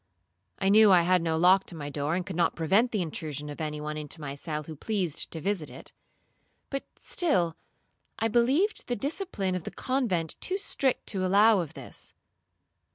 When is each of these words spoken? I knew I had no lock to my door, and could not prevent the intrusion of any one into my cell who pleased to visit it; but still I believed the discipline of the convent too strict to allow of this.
I 0.57 0.69
knew 0.69 0.91
I 0.91 1.03
had 1.03 1.21
no 1.21 1.37
lock 1.37 1.67
to 1.67 1.75
my 1.75 1.91
door, 1.91 2.15
and 2.15 2.25
could 2.25 2.35
not 2.35 2.55
prevent 2.55 2.89
the 2.89 3.03
intrusion 3.03 3.49
of 3.51 3.61
any 3.61 3.79
one 3.79 3.97
into 3.97 4.19
my 4.19 4.33
cell 4.33 4.63
who 4.63 4.75
pleased 4.75 5.29
to 5.29 5.39
visit 5.39 5.69
it; 5.69 5.93
but 6.71 6.83
still 6.97 7.55
I 8.17 8.27
believed 8.27 8.87
the 8.87 8.95
discipline 8.95 9.53
of 9.53 9.63
the 9.63 9.69
convent 9.69 10.37
too 10.41 10.57
strict 10.57 11.05
to 11.09 11.23
allow 11.23 11.59
of 11.59 11.75
this. 11.75 12.15